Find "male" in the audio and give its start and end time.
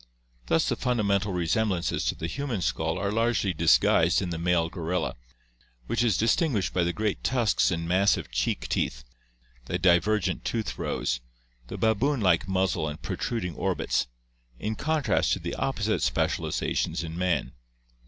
4.39-4.67